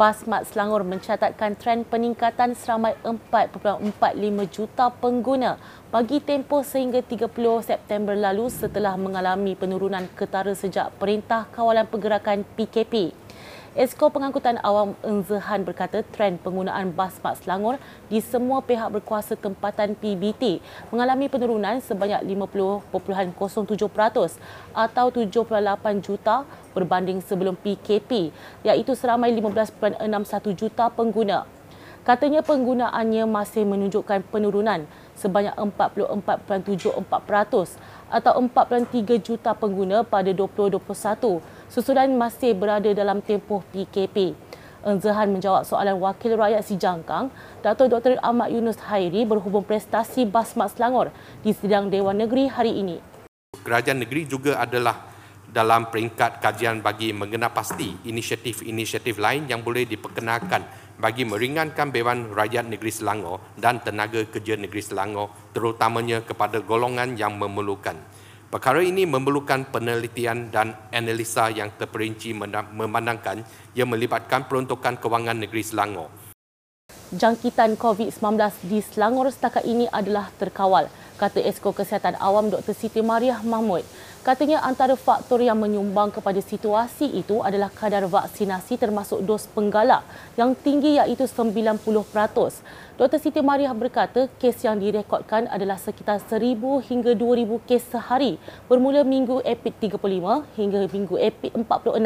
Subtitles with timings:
[0.00, 3.84] Basmat Selangor mencatatkan tren peningkatan seramai 4.45
[4.48, 5.60] juta pengguna
[5.92, 7.28] bagi tempoh sehingga 30
[7.60, 13.19] September lalu setelah mengalami penurunan ketara sejak Perintah Kawalan Pergerakan PKP.
[13.80, 17.80] Esko Pengangkutan Awam Enzehan berkata tren penggunaan bas Mak Selangor
[18.12, 20.60] di semua pihak berkuasa tempatan PBT
[20.92, 22.92] mengalami penurunan sebanyak 50.07%
[24.76, 26.44] atau 78 juta
[26.76, 28.28] berbanding sebelum PKP
[28.68, 31.48] iaitu seramai 15.61 juta pengguna.
[32.04, 34.84] Katanya penggunaannya masih menunjukkan penurunan
[35.16, 37.00] sebanyak 44.74%
[38.12, 44.34] atau 4.3 juta pengguna pada 2021 susulan masih berada dalam tempoh PKP.
[44.82, 47.30] Enzahan menjawab soalan Wakil Rakyat Sijangkang,
[47.62, 48.18] Dato' Dr.
[48.26, 51.14] Ahmad Yunus Hairi berhubung prestasi Basmat Selangor
[51.46, 52.96] di sidang Dewan Negeri hari ini.
[53.60, 55.06] Kerajaan negeri juga adalah
[55.46, 60.64] dalam peringkat kajian bagi mengenal pasti inisiatif-inisiatif lain yang boleh diperkenalkan
[60.96, 67.36] bagi meringankan beban rakyat negeri Selangor dan tenaga kerja negeri Selangor terutamanya kepada golongan yang
[67.36, 68.00] memerlukan.
[68.50, 72.34] Perkara ini memerlukan penelitian dan analisa yang terperinci
[72.74, 73.46] memandangkan
[73.78, 76.10] yang melibatkan peruntukan kewangan negeri Selangor.
[77.14, 78.18] Jangkitan COVID-19
[78.66, 80.90] di Selangor setakat ini adalah terkawal
[81.20, 82.72] kata Esko Kesihatan Awam Dr.
[82.72, 83.84] Siti Mariah Mahmud.
[84.24, 90.00] Katanya antara faktor yang menyumbang kepada situasi itu adalah kadar vaksinasi termasuk dos penggalak
[90.40, 91.76] yang tinggi iaitu 90%.
[92.96, 93.18] Dr.
[93.20, 96.56] Siti Mariah berkata kes yang direkodkan adalah sekitar 1,000
[96.88, 100.00] hingga 2,000 kes sehari bermula minggu epid 35
[100.56, 102.00] hingga minggu epid 46.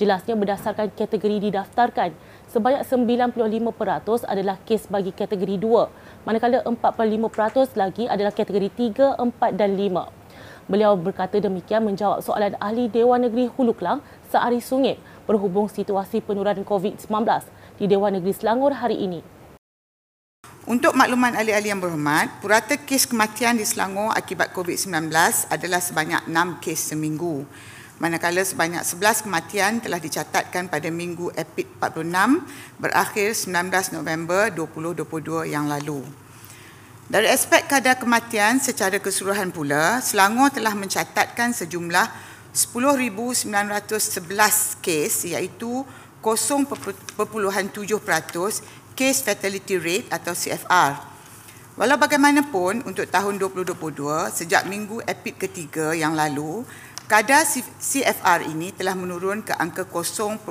[0.00, 2.16] Jelasnya berdasarkan kategori didaftarkan,
[2.50, 9.78] sebanyak 95% adalah kes bagi kategori 2, manakala 45% lagi adalah kategori 3, 4 dan
[9.78, 10.66] 5.
[10.66, 16.62] Beliau berkata demikian menjawab soalan ahli Dewan Negeri Hulu Kelang, Seari Sungit, berhubung situasi penurunan
[16.66, 17.10] COVID-19
[17.78, 19.22] di Dewan Negeri Selangor hari ini.
[20.70, 25.10] Untuk makluman ahli-ahli yang berhormat, purata kes kematian di Selangor akibat COVID-19
[25.50, 27.46] adalah sebanyak 6 kes seminggu
[28.00, 35.68] manakala sebanyak 11 kematian telah dicatatkan pada minggu EPID 46 berakhir 19 November 2022 yang
[35.68, 36.00] lalu.
[37.12, 42.08] Dari aspek kadar kematian secara keseluruhan pula, Selangor telah mencatatkan sejumlah
[42.56, 43.44] 10,911
[44.80, 45.84] kes iaitu
[46.24, 47.20] 0.7%
[48.96, 51.10] kes fatality rate atau CFR.
[51.78, 56.60] Walau bagaimanapun, untuk tahun 2022, sejak minggu EPID ketiga yang lalu,
[57.10, 60.46] Kadar CFR ini telah menurun ke angka 0.1%.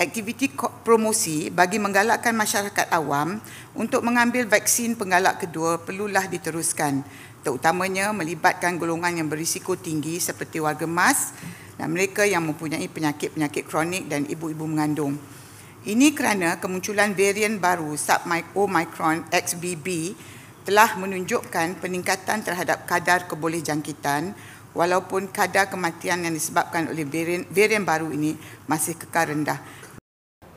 [0.00, 0.48] Aktiviti
[0.80, 3.44] promosi bagi menggalakkan masyarakat awam
[3.76, 7.04] untuk mengambil vaksin penggalak kedua perlulah diteruskan,
[7.44, 11.36] terutamanya melibatkan golongan yang berisiko tinggi seperti warga emas
[11.76, 15.20] dan mereka yang mempunyai penyakit-penyakit kronik dan ibu-ibu mengandung.
[15.84, 20.16] Ini kerana kemunculan varian baru sub-Omicron XBB
[20.64, 24.32] telah menunjukkan peningkatan terhadap kadar kebolehjangkitan
[24.74, 28.36] walaupun kadar kematian yang disebabkan oleh varian, varian baru ini
[28.66, 29.62] masih kekal rendah.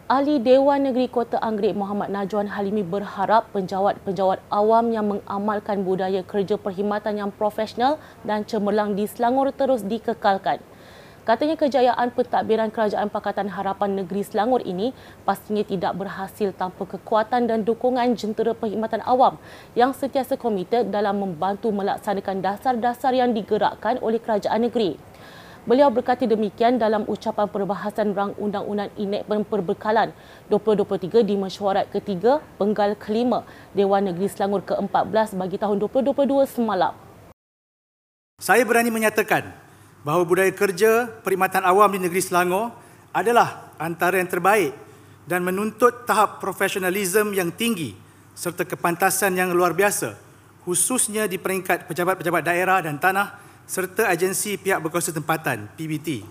[0.08, 6.56] Ahli Dewan Negeri Kota Anggerik Muhammad Najwan Halimi berharap penjawat-penjawat awam yang mengamalkan budaya kerja
[6.56, 10.64] perkhidmatan yang profesional dan cemerlang di Selangor terus dikekalkan.
[11.28, 14.96] Katanya kejayaan pentadbiran Kerajaan Pakatan Harapan Negeri Selangor ini
[15.28, 19.36] pastinya tidak berhasil tanpa kekuatan dan dukungan jentera perkhidmatan awam
[19.76, 24.96] yang sentiasa komited dalam membantu melaksanakan dasar-dasar yang digerakkan oleh kerajaan negeri.
[25.68, 30.16] Beliau berkata demikian dalam ucapan perbahasan rang undang-undang INEK Perbekalan
[30.48, 33.44] 2023 di mesyuarat ketiga penggal kelima
[33.76, 36.96] Dewan Negeri Selangor ke-14 bagi tahun 2022 semalam.
[38.40, 39.67] Saya berani menyatakan
[40.08, 42.72] bahawa budaya kerja perkhidmatan awam di negeri Selangor
[43.12, 44.72] adalah antara yang terbaik
[45.28, 47.92] dan menuntut tahap profesionalisme yang tinggi
[48.32, 50.16] serta kepantasan yang luar biasa
[50.64, 53.36] khususnya di peringkat pejabat-pejabat daerah dan tanah
[53.68, 56.24] serta agensi pihak berkuasa tempatan PBT.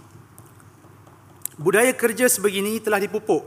[1.61, 3.45] Budaya kerja sebegini telah dipupuk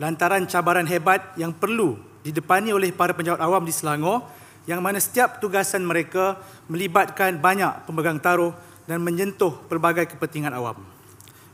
[0.00, 4.24] lantaran cabaran hebat yang perlu didepani oleh para penjawat awam di Selangor
[4.64, 8.56] yang mana setiap tugasan mereka melibatkan banyak pemegang taruh
[8.86, 10.82] dan menyentuh pelbagai kepentingan awam.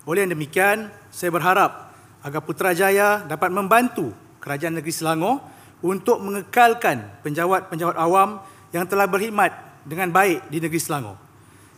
[0.05, 1.93] Oleh demikian, saya berharap
[2.23, 5.43] agar Putrajaya dapat membantu Kerajaan Negeri Selangor
[5.82, 8.38] untuk mengekalkan penjawat-penjawat awam
[8.70, 9.50] yang telah berkhidmat
[9.82, 11.19] dengan baik di Negeri Selangor.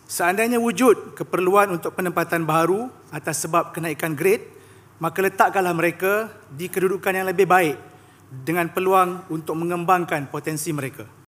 [0.04, 4.44] Seandainya wujud keperluan untuk penempatan baru atas sebab kenaikan grade,
[5.00, 7.76] maka letakkanlah mereka di kedudukan yang lebih baik
[8.44, 11.23] dengan peluang untuk mengembangkan potensi mereka.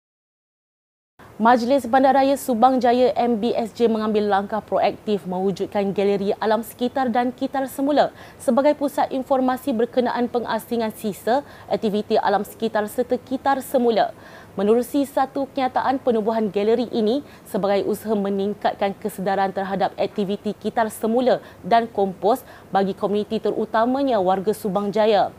[1.35, 8.15] Majlis Bandaraya Subang Jaya MBSJ mengambil langkah proaktif mewujudkan galeri alam sekitar dan kitar semula
[8.39, 14.15] sebagai pusat informasi berkenaan pengasingan sisa, aktiviti alam sekitar serta kitar semula.
[14.55, 21.91] Menerusi satu kenyataan penubuhan galeri ini sebagai usaha meningkatkan kesedaran terhadap aktiviti kitar semula dan
[21.91, 25.35] kompos bagi komuniti terutamanya warga Subang Jaya.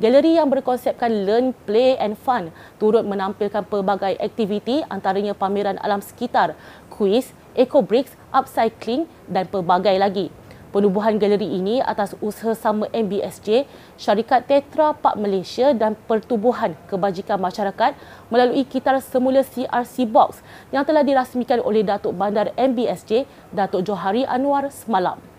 [0.00, 2.48] Galeri yang berkonsepkan Learn, Play and Fun
[2.80, 6.56] turut menampilkan pelbagai aktiviti antaranya pameran alam sekitar,
[6.88, 10.32] kuis, eco bricks, upcycling dan pelbagai lagi.
[10.72, 13.68] Penubuhan galeri ini atas usaha sama MBSJ,
[14.00, 17.92] Syarikat Tetra Pak Malaysia dan Pertubuhan Kebajikan Masyarakat
[18.32, 20.40] melalui kitar semula CRC Box
[20.72, 25.31] yang telah dirasmikan oleh Datuk Bandar MBSJ, Datuk Johari Anwar semalam.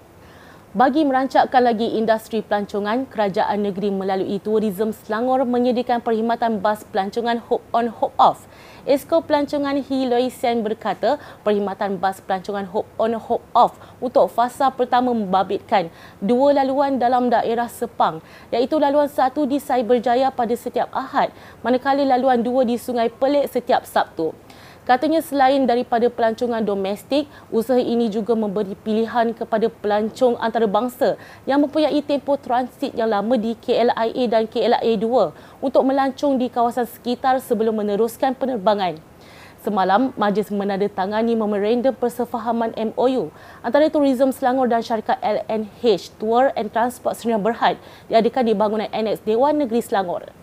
[0.73, 7.61] Bagi merancakkan lagi industri pelancongan, kerajaan negeri melalui Tourism Selangor menyediakan perkhidmatan bas pelancongan Hope
[7.77, 8.49] On Hope Off.
[8.81, 14.73] Esko Pelancongan Hi Loi Sen berkata, perkhidmatan bas pelancongan Hope On Hope Off untuk fasa
[14.73, 18.17] pertama membabitkan dua laluan dalam daerah Sepang,
[18.49, 21.29] iaitu laluan satu di Cyberjaya pada setiap Ahad,
[21.61, 24.33] manakala laluan dua di Sungai Pelik setiap Sabtu.
[24.83, 31.15] Katanya selain daripada pelancongan domestik, usaha ini juga memberi pilihan kepada pelancong antarabangsa
[31.47, 36.83] yang mempunyai tempoh transit yang lama di KLIA dan KLIA 2 untuk melancong di kawasan
[36.83, 39.00] sekitar sebelum meneruskan penerbangan.
[39.63, 43.31] Semalam, majlis menandatangani memorandum persefahaman MOU
[43.63, 47.80] antara Tourism Selangor dan syarikat LNH Tour and Transport Seri Berhad
[48.12, 50.43] diadakan di bangunan Annex Dewan Negeri Selangor.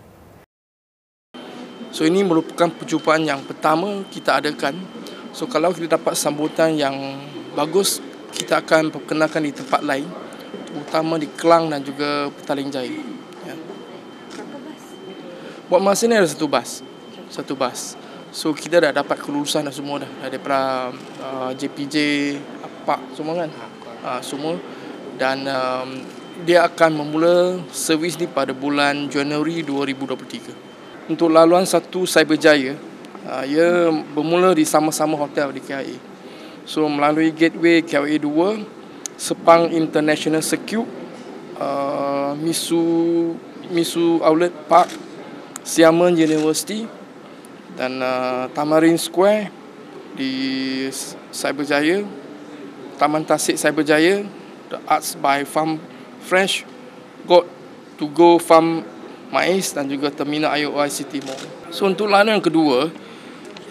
[1.90, 4.78] So ini merupakan perjumpaan yang pertama kita adakan.
[5.34, 6.94] So kalau kita dapat sambutan yang
[7.58, 7.98] bagus,
[8.30, 10.06] kita akan perkenalkan di tempat lain,
[10.70, 13.02] terutama di Kelang dan juga Petaling Jaya.
[13.42, 13.54] Ya.
[15.66, 16.86] Buat masa ini ada satu bas.
[17.26, 17.98] Satu bas.
[18.30, 21.96] So kita dah dapat kelulusan dah semua dah daripada uh, JPJ,
[22.62, 23.50] apa semua kan?
[24.00, 24.54] Uh, semua
[25.18, 26.06] dan um,
[26.46, 30.69] dia akan memula servis ni pada bulan Januari 2023
[31.10, 32.78] untuk laluan satu Cyberjaya
[33.26, 35.98] uh, ia bermula di sama-sama hotel di KIA
[36.62, 38.78] so melalui gateway KIA 2
[39.18, 40.86] Sepang International Circuit
[41.58, 43.34] uh, Misu
[43.74, 44.88] Misu Outlet Park
[45.66, 46.86] Xiamen University
[47.74, 49.50] dan uh, Tamarin Square
[50.14, 50.86] di
[51.34, 52.06] Cyberjaya
[53.02, 54.22] Taman Tasik Cyberjaya
[54.70, 55.82] The Arts by Farm
[56.22, 56.62] Fresh
[57.26, 57.50] Got
[57.98, 58.86] to Go Farm
[59.30, 61.38] Mais dan juga terminal IOI City Mall.
[61.70, 62.90] So untuk layanan yang kedua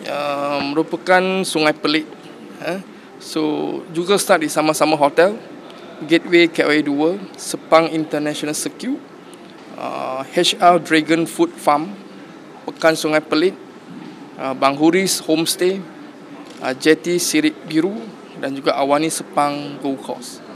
[0.07, 2.07] yang merupakan Sungai Pelik.
[2.63, 2.79] Eh?
[3.19, 3.41] So
[3.91, 5.35] juga start di sama-sama hotel
[6.00, 8.95] Gateway KOA 2, Sepang International Circuit,
[9.75, 11.91] uh, HR Dragon Food Farm,
[12.63, 13.51] Pekan Sungai Pelik,
[14.39, 15.83] uh, Bang Huris Homestay,
[16.63, 18.00] uh, Jetty Sirik Biru
[18.39, 20.49] dan juga Awani Sepang Gold Coast.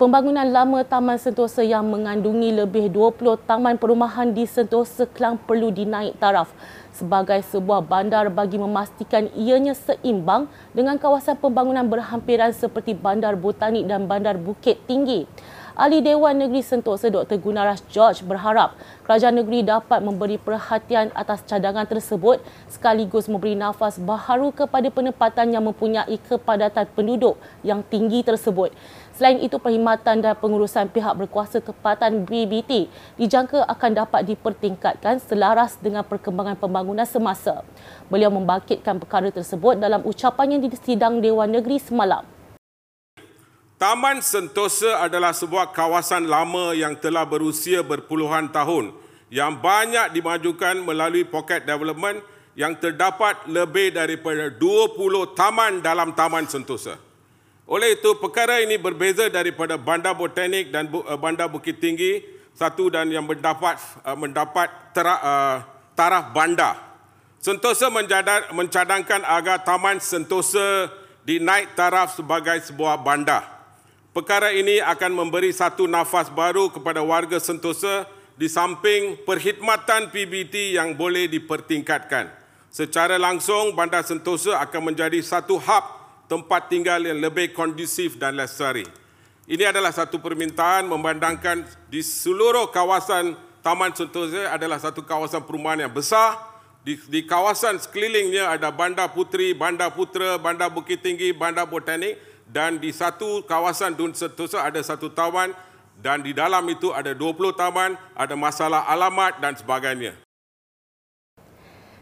[0.00, 6.16] Pembangunan lama Taman Sentosa yang mengandungi lebih 20 taman perumahan di Sentosa Kelang perlu dinaik
[6.16, 6.48] taraf
[6.88, 14.08] sebagai sebuah bandar bagi memastikan ianya seimbang dengan kawasan pembangunan berhampiran seperti Bandar Botanik dan
[14.08, 15.28] Bandar Bukit Tinggi.
[15.80, 17.40] Ahli Dewan Negeri Sentosa Dr.
[17.40, 18.76] Gunaras George berharap
[19.08, 22.36] kerajaan negeri dapat memberi perhatian atas cadangan tersebut
[22.68, 28.76] sekaligus memberi nafas baharu kepada penempatan yang mempunyai kepadatan penduduk yang tinggi tersebut.
[29.16, 36.04] Selain itu, perkhidmatan dan pengurusan pihak berkuasa tempatan BBT dijangka akan dapat dipertingkatkan selaras dengan
[36.04, 37.64] perkembangan pembangunan semasa.
[38.12, 42.39] Beliau membangkitkan perkara tersebut dalam ucapannya di sidang Dewan Negeri semalam.
[43.80, 48.92] Taman Sentosa adalah sebuah kawasan lama yang telah berusia berpuluhan tahun
[49.32, 52.20] yang banyak dimajukan melalui pocket development
[52.52, 57.00] yang terdapat lebih daripada 20 taman dalam Taman Sentosa.
[57.64, 62.20] Oleh itu, perkara ini berbeza daripada bandar botanik dan uh, bandar bukit tinggi,
[62.52, 65.56] satu dan yang mendapat uh, mendapat tera, uh,
[65.96, 66.76] taraf bandar.
[67.40, 67.88] Sentosa
[68.52, 70.92] mencadangkan agar Taman Sentosa
[71.24, 73.59] dinaik taraf sebagai sebuah bandar.
[74.10, 80.98] Perkara ini akan memberi satu nafas baru kepada warga Sentosa di samping perkhidmatan PBT yang
[80.98, 82.26] boleh dipertingkatkan.
[82.74, 85.84] Secara langsung, Bandar Sentosa akan menjadi satu hub
[86.26, 88.82] tempat tinggal yang lebih kondusif dan lestari.
[89.46, 95.94] Ini adalah satu permintaan memandangkan di seluruh kawasan Taman Sentosa adalah satu kawasan perumahan yang
[95.94, 96.34] besar.
[96.82, 102.82] Di, di kawasan sekelilingnya ada Bandar Putri, Bandar Putra, Bandar Bukit Tinggi, Bandar Botanik dan
[102.82, 105.54] di satu kawasan Dun Sentosa ada satu taman
[106.02, 110.18] dan di dalam itu ada 20 taman, ada masalah alamat dan sebagainya.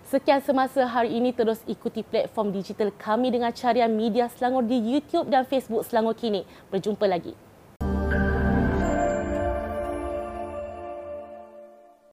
[0.08, 5.28] Sekian semasa hari ini terus ikuti platform digital kami dengan carian media Selangor di YouTube
[5.28, 6.48] dan Facebook Selangor kini.
[6.72, 7.36] Berjumpa lagi.